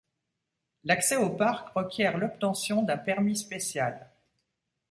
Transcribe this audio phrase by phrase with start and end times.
[0.83, 4.09] L'accès au parc requiert l'obtention d'un permis spécial.